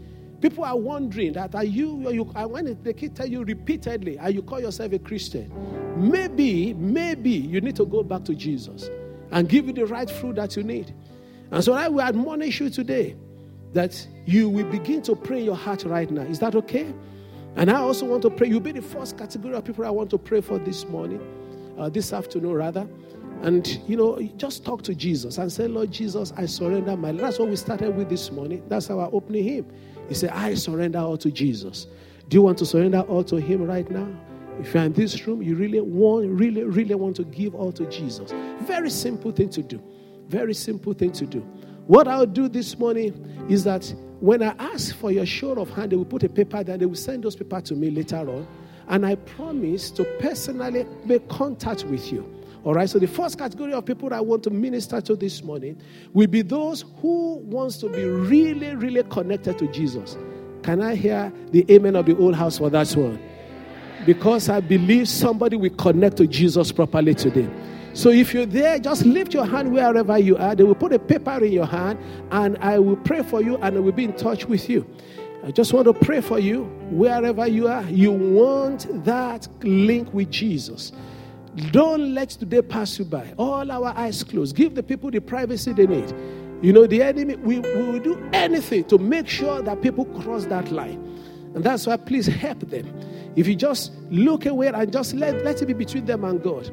[0.41, 4.41] People are wondering that are you, you when they keep tell you repeatedly, and you
[4.41, 5.51] call yourself a Christian,
[5.97, 8.89] maybe, maybe you need to go back to Jesus
[9.31, 10.93] and give you the right fruit that you need.
[11.51, 13.15] And so I will admonish you today
[13.73, 16.21] that you will begin to pray in your heart right now.
[16.21, 16.93] Is that okay?
[17.55, 18.47] And I also want to pray.
[18.47, 21.19] You'll be the first category of people I want to pray for this morning,
[21.79, 22.87] uh, this afternoon rather.
[23.41, 27.21] And you know, just talk to Jesus and say, Lord Jesus, I surrender my life.
[27.21, 28.63] That's what we started with this morning.
[28.67, 29.71] That's our opening hymn.
[30.09, 31.87] He said, I surrender all to Jesus.
[32.27, 34.07] Do you want to surrender all to Him right now?
[34.59, 37.85] If you're in this room, you really want, really, really want to give all to
[37.85, 38.31] Jesus.
[38.63, 39.81] Very simple thing to do.
[40.27, 41.39] Very simple thing to do.
[41.87, 45.91] What I'll do this morning is that when I ask for your show of hand,
[45.91, 48.45] they will put a paper there, they will send those paper to me later on.
[48.89, 52.36] And I promise to personally make contact with you.
[52.65, 55.80] All right, so the first category of people I want to minister to this morning
[56.12, 60.17] will be those who wants to be really, really connected to Jesus.
[60.63, 63.17] Can I hear the amen of the old house for that one?
[64.06, 67.49] Because I believe somebody will connect to Jesus properly today.
[67.93, 70.56] So if you're there, just lift your hand wherever you are.
[70.56, 71.97] They will put a paper in your hand,
[72.32, 74.86] and I will pray for you, and I will be in touch with you.
[75.43, 77.84] I just want to pray for you wherever you are.
[77.84, 80.91] You want that link with Jesus.
[81.71, 83.34] Don't let today pass you by.
[83.38, 84.56] All our eyes closed.
[84.56, 86.13] Give the people the privacy they need.
[86.62, 90.45] You know, the enemy, we, we will do anything to make sure that people cross
[90.45, 91.06] that line.
[91.56, 92.93] And that's why please help them.
[93.36, 96.67] If you just look away and just let, let it be between them and God.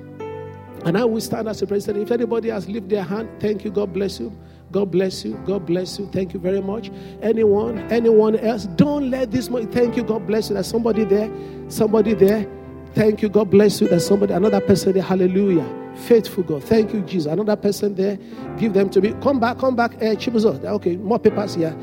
[0.85, 2.05] And I will stand as a president.
[2.05, 3.71] If anybody has lifted their hand, thank you.
[3.71, 4.37] God bless you.
[4.73, 5.35] God bless you.
[5.47, 6.07] God bless you.
[6.13, 6.91] Thank you very much.
[7.23, 9.67] Anyone, anyone else, don't let this money.
[9.67, 10.03] Thank you.
[10.03, 10.55] God bless you.
[10.55, 11.31] There's somebody there.
[11.69, 12.47] Somebody there.
[12.95, 13.29] Thank you.
[13.29, 13.89] God bless you.
[13.89, 15.03] There's somebody, another person there.
[15.03, 15.67] Hallelujah.
[15.97, 16.65] Faithful God.
[16.65, 17.31] Thank you, Jesus.
[17.31, 18.19] Another person there.
[18.59, 19.15] Give them to me.
[19.23, 19.59] Come back.
[19.59, 19.95] Come back.
[19.97, 20.63] Uh, Chibuzo.
[20.65, 20.97] Okay.
[20.97, 21.77] More papers here.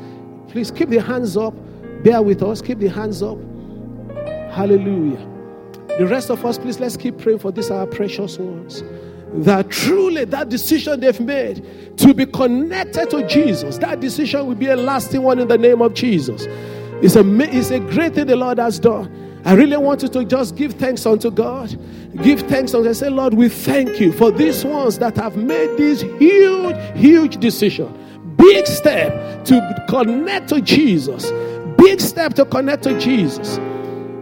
[0.48, 1.54] Please keep the hands up.
[2.04, 2.60] Bear with us.
[2.60, 3.38] Keep the hands up.
[4.52, 5.34] Hallelujah.
[5.98, 8.82] The rest of us, please, let's keep praying for these our precious ones.
[9.34, 14.68] That truly that decision they've made to be connected to Jesus, that decision will be
[14.68, 16.46] a lasting one in the name of Jesus.
[17.02, 19.42] It's a, it's a great thing the Lord has done.
[19.44, 21.78] I really want you to just give thanks unto God.
[22.22, 26.00] Give thanks unto Say, Lord, we thank you for these ones that have made this
[26.00, 27.92] huge, huge decision.
[28.36, 31.30] Big step to connect to Jesus.
[31.76, 33.58] Big step to connect to Jesus.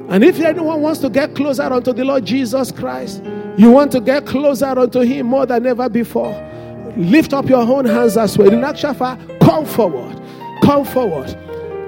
[0.09, 3.23] And if anyone wants to get closer unto the Lord Jesus Christ,
[3.57, 6.33] you want to get closer unto Him more than ever before,
[6.97, 8.53] lift up your own hands as well.
[8.53, 8.63] In
[8.95, 10.21] fact, come forward.
[10.63, 11.37] Come forward.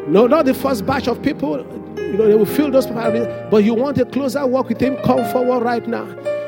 [0.09, 1.59] No, not the first batch of people.
[1.96, 4.96] You know, they will fill those people, but you want a closer walk with Him,
[4.98, 6.07] come forward right now.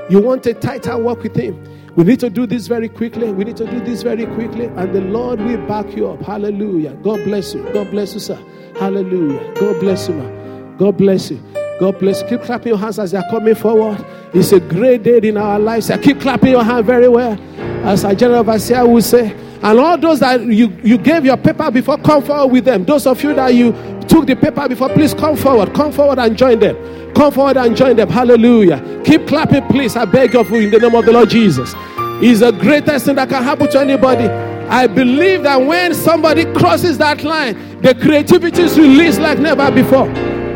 [0.09, 1.63] You want a tighter walk with Him.
[1.97, 3.33] We need to do this very quickly.
[3.33, 6.21] We need to do this very quickly, and the Lord will back you up.
[6.21, 6.93] Hallelujah.
[7.03, 7.63] God bless you.
[7.73, 8.39] God bless you, sir.
[8.79, 9.55] Hallelujah.
[9.55, 10.77] God bless you, man.
[10.77, 11.41] God bless you.
[11.81, 12.29] God bless you.
[12.29, 14.05] Keep clapping your hands as they are coming forward.
[14.37, 15.91] It's a great day in our lives.
[15.91, 17.41] I keep clapping your hand very well.
[17.87, 19.33] As our general overseer will say.
[19.63, 22.85] And all those that you, you gave your paper before, come forward with them.
[22.85, 23.73] Those of you that you
[24.07, 25.73] took the paper before, please come forward.
[25.73, 27.15] Come forward and join them.
[27.15, 28.11] Come forward and join them.
[28.11, 29.01] Hallelujah.
[29.07, 29.97] Keep clapping, please.
[29.97, 31.73] I beg of you in the name of the Lord Jesus.
[32.21, 34.29] It's the greatest thing that can happen to anybody.
[34.69, 40.09] I believe that when somebody crosses that line, the creativity is released like never before.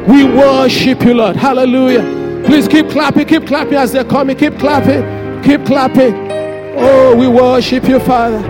[0.06, 1.36] We worship you, Lord.
[1.36, 2.19] Hallelujah.
[2.44, 4.36] Please keep clapping, keep clapping as they're coming.
[4.36, 6.14] Keep clapping, keep clapping.
[6.76, 8.40] Oh, we worship you, Father.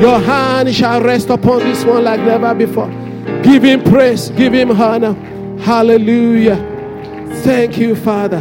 [0.00, 2.88] Your hand shall rest upon this one like never before.
[3.42, 5.14] Give him praise, give him honor.
[5.60, 6.56] Hallelujah.
[7.42, 8.38] Thank you, Father.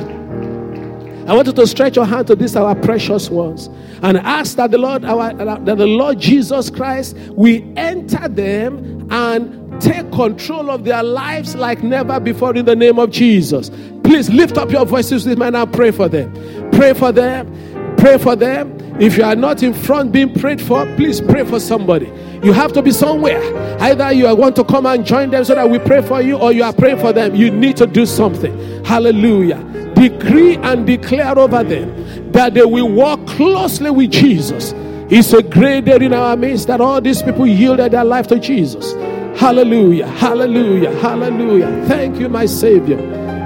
[1.28, 3.68] I want you to stretch your hand to these our precious ones
[4.02, 9.57] and ask that the Lord, our, that the Lord Jesus Christ, we enter them and
[9.80, 13.70] take control of their lives like never before in the name of Jesus.
[14.04, 16.32] Please lift up your voices with me and I'll pray for them.
[16.72, 17.96] Pray for them.
[17.98, 18.78] Pray for them.
[19.00, 22.12] If you are not in front being prayed for, please pray for somebody.
[22.44, 23.42] You have to be somewhere.
[23.80, 26.52] Either you want to come and join them so that we pray for you, or
[26.52, 27.36] you are praying for them.
[27.36, 28.84] You need to do something.
[28.86, 29.64] Hallelujah.
[29.96, 34.74] Decree and declare over them that they will walk closely with Jesus.
[35.10, 38.40] It's a great day in our midst that all these people yielded their life to
[38.40, 38.94] Jesus.
[39.38, 41.86] Hallelujah, hallelujah, hallelujah.
[41.88, 42.98] Thank you, my Savior.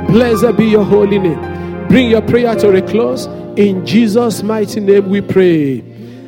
[0.08, 1.88] Blessed be your holy name.
[1.90, 3.26] Bring your prayer to a close.
[3.58, 5.82] In Jesus' mighty name we pray.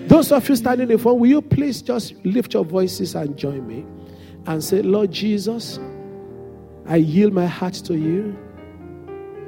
[0.07, 3.66] Those of you standing in front, will you please just lift your voices and join
[3.66, 3.86] me
[4.45, 5.80] and say, Lord Jesus,
[6.86, 8.38] I yield my heart to you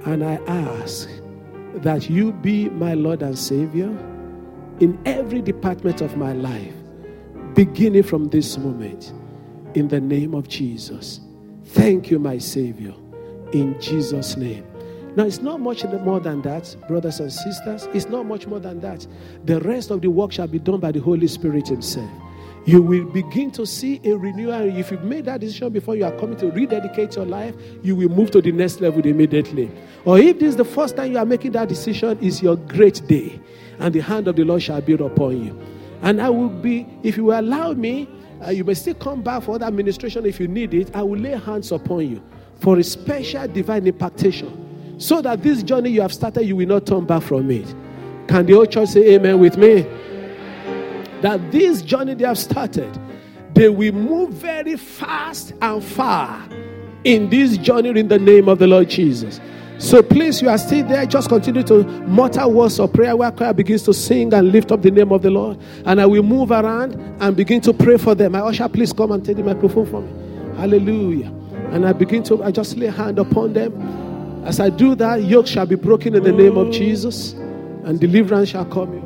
[0.05, 1.09] and I ask
[1.75, 3.89] that you be my Lord and Savior
[4.79, 6.73] in every department of my life,
[7.53, 9.11] beginning from this moment,
[9.75, 11.19] in the name of Jesus.
[11.65, 12.93] Thank you, my Savior,
[13.51, 14.65] in Jesus' name.
[15.15, 17.87] Now, it's not much more than that, brothers and sisters.
[17.93, 19.07] It's not much more than that.
[19.45, 22.09] The rest of the work shall be done by the Holy Spirit Himself.
[22.65, 24.75] You will begin to see a renewal.
[24.75, 28.09] If you've made that decision before you are coming to rededicate your life, you will
[28.09, 29.71] move to the next level immediately.
[30.03, 33.07] Or if this is the first time you are making that decision, is your great
[33.07, 33.39] day,
[33.79, 35.57] and the hand of the Lord shall be upon you.
[36.01, 38.09] And I will be, if you will allow me,
[38.45, 40.95] uh, you may still come back for other administration if you need it.
[40.95, 42.23] I will lay hands upon you
[42.59, 46.85] for a special divine impartation so that this journey you have started, you will not
[46.85, 47.67] turn back from it.
[48.27, 49.81] Can the whole church say amen with me?
[51.21, 52.99] That this journey they have started,
[53.53, 56.47] they will move very fast and far
[57.03, 59.39] in this journey in the name of the Lord Jesus.
[59.85, 61.05] So please, you are still there.
[61.05, 64.81] Just continue to mutter words of prayer where choir begins to sing and lift up
[64.81, 65.59] the name of the Lord.
[65.85, 68.31] And I will move around and begin to pray for them.
[68.31, 70.57] My usher, please come and take the microphone for me.
[70.57, 71.27] Hallelujah.
[71.71, 73.73] And I begin to, I just lay hand upon them
[74.45, 77.33] as I do that, yoke shall be broken in the name of Jesus,
[77.83, 79.04] and deliverance shall come.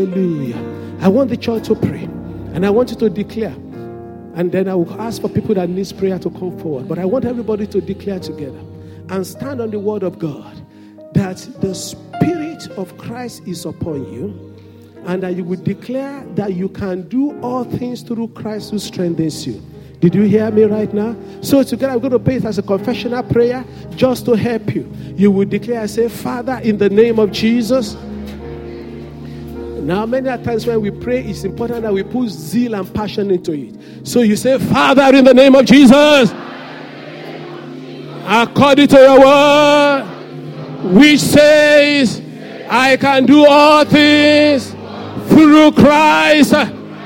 [0.00, 0.56] Hallelujah.
[1.00, 2.04] I want the church to pray.
[2.54, 3.52] And I want you to declare.
[4.34, 6.88] And then I will ask for people that needs prayer to come forward.
[6.88, 8.58] But I want everybody to declare together
[9.10, 10.56] and stand on the word of God
[11.12, 14.56] that the Spirit of Christ is upon you
[15.04, 19.46] and that you will declare that you can do all things through Christ who strengthens
[19.46, 19.60] you.
[20.00, 21.14] Did you hear me right now?
[21.42, 24.90] So together I'm going to pray it as a confessional prayer just to help you.
[25.14, 27.96] You will declare, I say, Father, in the name of Jesus,
[29.80, 33.52] now, many times when we pray, it's important that we put zeal and passion into
[33.52, 33.74] it.
[34.06, 36.30] So you say, Father, in the name of Jesus,
[38.26, 40.04] according to your word,
[40.94, 42.22] which says,
[42.68, 44.70] I can do all things
[45.28, 46.52] through Christ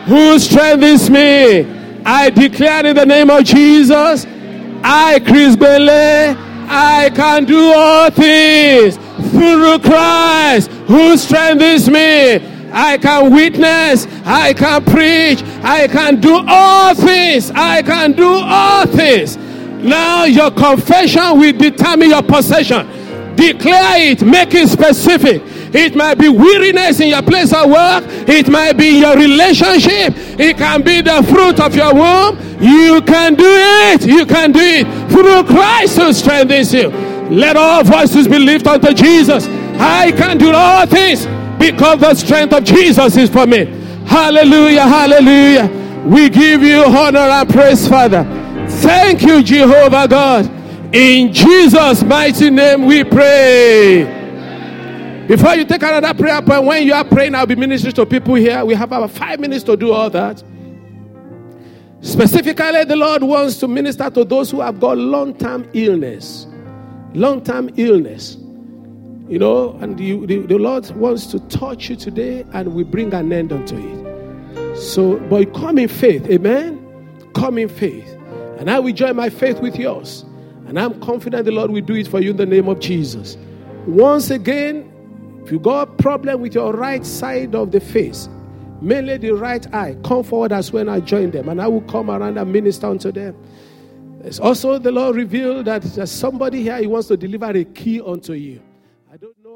[0.06, 1.64] who strengthens me.
[2.04, 4.26] I declare in the name of Jesus,
[4.82, 6.36] I, Chris Gbenle,
[6.68, 8.96] I can do all things
[9.30, 12.53] through Christ who strengthens me.
[12.74, 17.52] I can witness, I can preach, I can do all things.
[17.52, 19.36] I can do all things.
[19.36, 22.86] Now your confession will determine your possession.
[23.36, 25.42] Declare it, make it specific.
[25.74, 28.04] It might be weariness in your place of work.
[28.28, 30.14] It might be your relationship.
[30.38, 32.38] It can be the fruit of your womb.
[32.60, 34.06] You can do it.
[34.06, 36.88] You can do it through Christ who strengthens you.
[37.28, 39.46] Let all voices be lifted unto Jesus.
[39.78, 41.26] I can do all things
[41.70, 43.64] because the strength of Jesus is for me.
[44.06, 44.82] Hallelujah.
[44.82, 45.68] Hallelujah.
[46.06, 48.24] We give you honor and praise, Father.
[48.68, 50.50] Thank you, Jehovah God.
[50.94, 54.22] In Jesus' mighty name we pray.
[55.26, 58.34] Before you take another prayer point, when you are praying, I'll be ministering to people
[58.34, 58.62] here.
[58.64, 60.42] We have about five minutes to do all that.
[62.02, 66.46] Specifically, the Lord wants to minister to those who have got long term illness.
[67.14, 68.36] Long term illness.
[69.28, 73.14] You know, and you, the, the Lord wants to touch you today and we bring
[73.14, 74.76] an end unto it.
[74.76, 76.26] So, but come in faith.
[76.26, 76.80] Amen.
[77.34, 78.08] Come in faith.
[78.58, 80.24] And I will join my faith with yours.
[80.66, 83.36] And I'm confident the Lord will do it for you in the name of Jesus.
[83.86, 84.90] Once again,
[85.44, 88.28] if you got a problem with your right side of the face,
[88.80, 92.10] mainly the right eye, come forward as when I join them, and I will come
[92.10, 93.36] around and minister unto them.
[94.22, 98.00] It's also the Lord revealed that there's somebody here, He wants to deliver a key
[98.00, 98.62] unto you.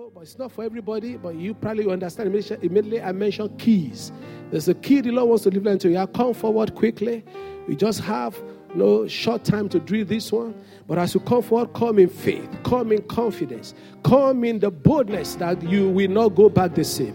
[0.09, 2.35] I but it's not for everybody, but you probably understand.
[2.35, 4.11] Immediately, I mentioned keys.
[4.51, 5.99] There's a key the Lord wants to deliver unto you.
[5.99, 7.25] I'll come forward quickly.
[7.67, 8.41] We just have
[8.75, 10.55] no short time to do this one.
[10.87, 15.35] But as you come forward, come in faith, come in confidence, come in the boldness
[15.37, 17.15] that you will not go back the same.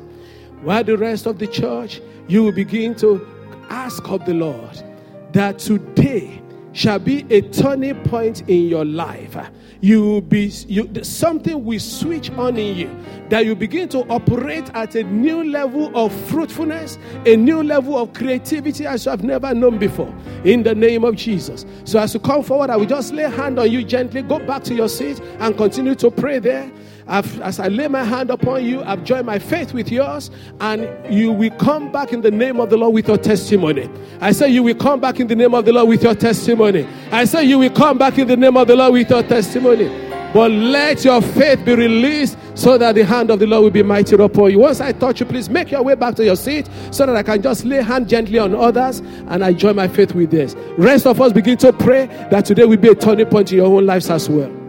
[0.62, 3.26] While the rest of the church, you will begin to
[3.70, 4.84] ask of the Lord
[5.32, 6.40] that today
[6.74, 9.36] shall be a turning point in your life.
[9.84, 14.96] You be you, something will switch on in you that you begin to operate at
[14.96, 19.78] a new level of fruitfulness, a new level of creativity as you have never known
[19.78, 20.16] before.
[20.46, 21.66] In the name of Jesus.
[21.84, 24.22] So as you come forward, I will just lay hand on you gently.
[24.22, 26.72] Go back to your seat and continue to pray there.
[27.08, 30.32] I've, as I lay my hand upon you, I've joined my faith with yours,
[30.62, 33.90] and you will come back in the name of the Lord with your testimony.
[34.22, 36.88] I say, You will come back in the name of the Lord with your testimony.
[37.12, 40.04] I say, You will come back in the name of the Lord with your testimony.
[40.34, 43.84] But let your faith be released so that the hand of the Lord will be
[43.84, 44.60] mighty upon you.
[44.60, 47.22] Once I touch you, please make your way back to your seat so that I
[47.22, 50.56] can just lay hand gently on others and I join my faith with this.
[50.78, 53.68] Rest of us begin to pray that today will be a turning point in your
[53.68, 54.63] own lives as well.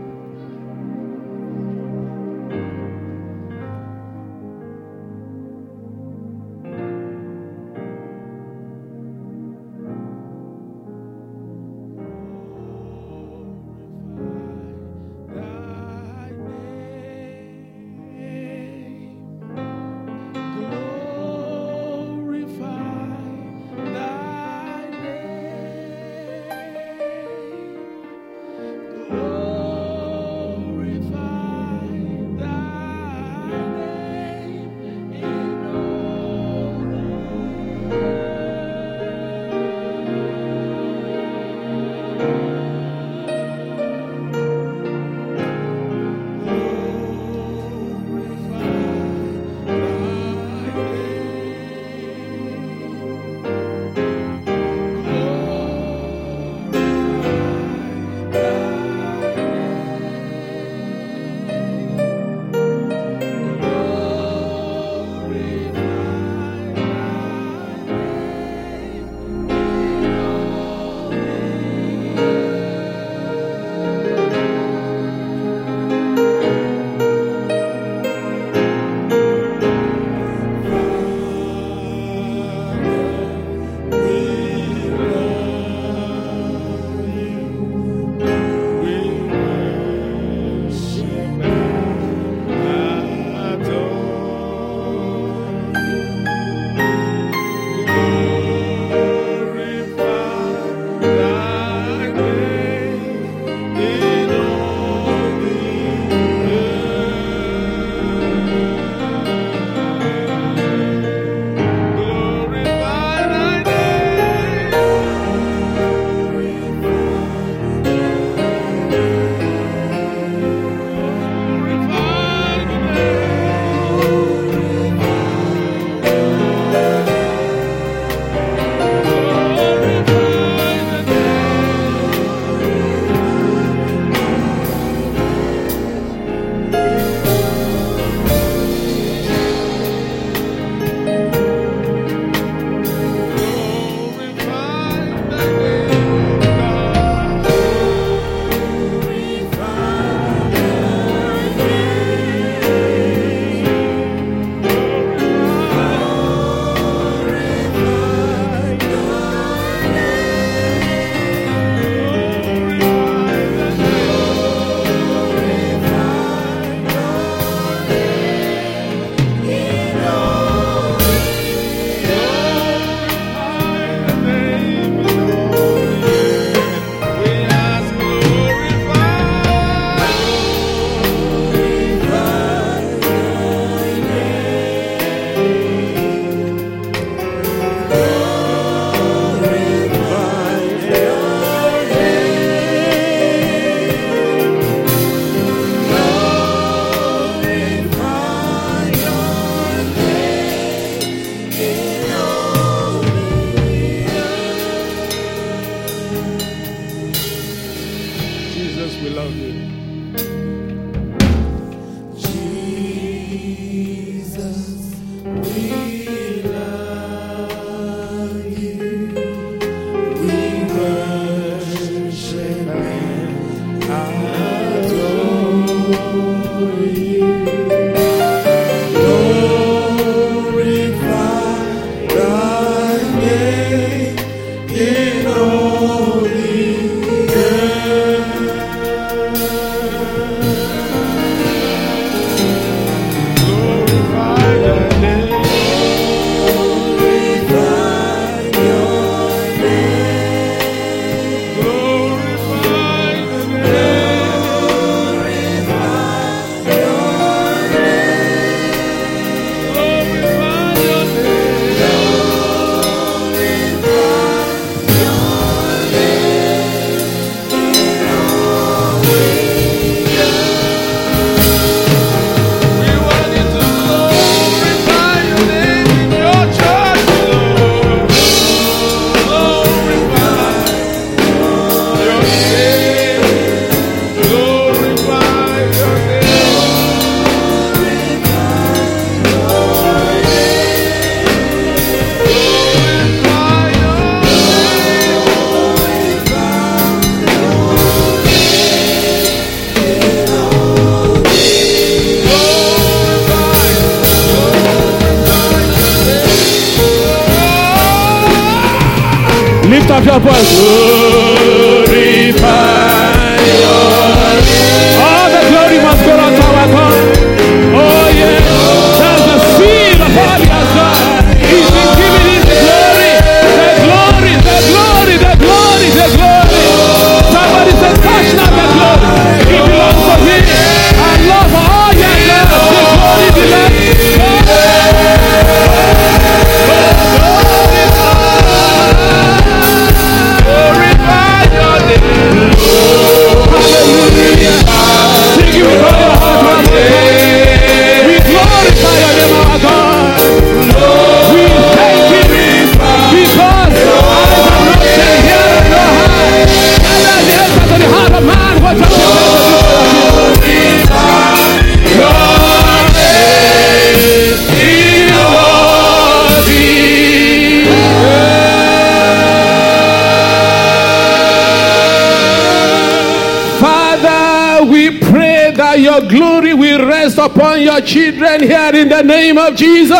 [377.19, 379.97] Upon your children here in the name of Jesus.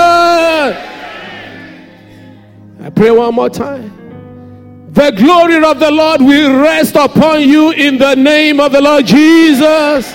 [2.81, 3.91] I pray one more time.
[4.93, 9.07] The glory of the Lord will rest upon you in the name of the Lord
[9.07, 10.15] Jesus.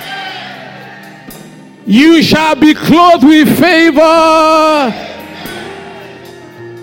[1.86, 4.94] You shall be clothed with favor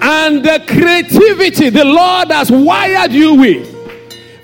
[0.03, 3.76] and the creativity the Lord has wired you with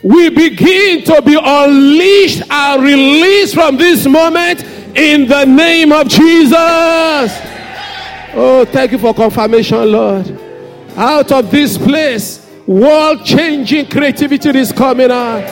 [0.02, 4.62] will begin to be unleashed and released from this moment
[4.96, 7.30] in the name of Jesus.
[8.34, 10.38] Oh, thank you for confirmation, Lord.
[10.96, 15.44] Out of this place, world changing creativity is coming out.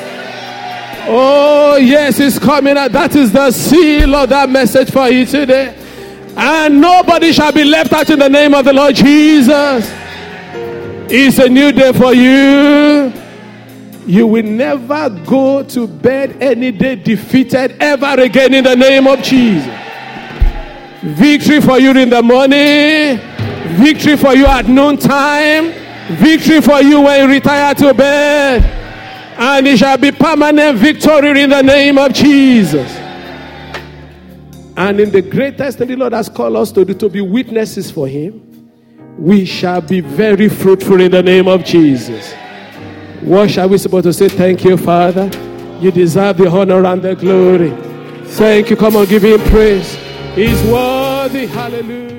[1.06, 2.92] Oh, yes, it's coming out.
[2.92, 5.76] That is the seal of that message for you today.
[6.36, 9.90] And nobody shall be left out in the name of the Lord Jesus.
[11.12, 13.12] It's a new day for you.
[14.10, 19.22] You will never go to bed any day defeated ever again in the name of
[19.22, 19.72] Jesus.
[21.16, 23.20] Victory for you in the morning,
[23.78, 25.70] victory for you at noontime,
[26.16, 28.64] victory for you when you retire to bed.
[29.38, 32.90] And it shall be permanent victory in the name of Jesus.
[34.76, 37.92] And in the greatest that the Lord has called us to do, to be witnesses
[37.92, 38.72] for Him,
[39.16, 42.34] we shall be very fruitful in the name of Jesus.
[43.22, 44.28] What shall we supposed to say?
[44.28, 45.30] Thank you, Father.
[45.80, 47.70] You deserve the honor and the glory.
[48.32, 48.76] Thank you.
[48.76, 49.94] Come on, give him praise.
[50.34, 51.46] He's worthy.
[51.46, 52.09] Hallelujah.